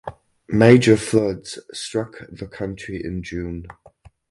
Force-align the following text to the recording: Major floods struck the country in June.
Major 0.49 0.97
floods 0.97 1.59
struck 1.73 2.25
the 2.31 2.47
country 2.47 2.99
in 3.05 3.21
June. 3.21 3.67